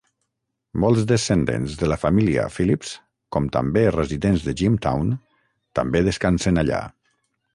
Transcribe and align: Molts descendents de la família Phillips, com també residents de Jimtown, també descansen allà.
Molts 0.83 1.03
descendents 1.09 1.75
de 1.81 1.89
la 1.91 1.97
família 2.03 2.45
Phillips, 2.55 2.95
com 3.37 3.51
també 3.57 3.83
residents 3.97 4.47
de 4.47 4.57
Jimtown, 4.63 5.13
també 5.81 6.05
descansen 6.09 6.61
allà. 6.63 6.81